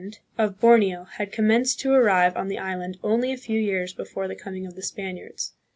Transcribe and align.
135 0.01 0.49
of 0.49 0.59
Borneo 0.59 1.03
had 1.03 1.31
commenced 1.31 1.79
to 1.81 1.93
arrive 1.93 2.35
on 2.35 2.47
the 2.47 2.57
island 2.57 2.97
only 3.03 3.31
a 3.31 3.37
few 3.37 3.59
years 3.59 3.93
before 3.93 4.27
the 4.27 4.33
coming 4.35 4.65
of 4.65 4.75
the 4.75 4.81
Spaniards. 4.81 5.53